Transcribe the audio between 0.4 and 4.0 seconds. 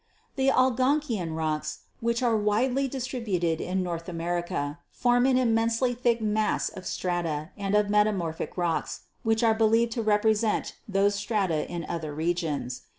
Algonkian rocks, which are widely distributed in